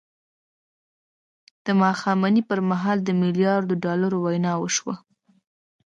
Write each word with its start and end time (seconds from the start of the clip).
د 1.65 1.67
ماښامنۍ 1.81 2.41
پر 2.49 2.59
مهال 2.69 2.97
د 3.03 3.09
یوه 3.11 3.19
میلیارد 3.21 3.69
ډالرو 3.83 4.17
وینا 4.25 4.53
وشوه 4.59 4.95